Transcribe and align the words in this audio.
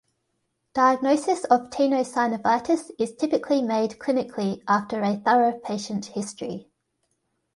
Diagnosis 0.73 1.43
of 1.43 1.69
tenosynovitis 1.69 2.89
is 2.97 3.13
typically 3.15 3.61
made 3.61 3.99
clinically 3.99 4.63
after 4.67 5.03
a 5.03 5.17
thorough 5.17 5.59
patient 5.59 6.05
history. 6.05 6.71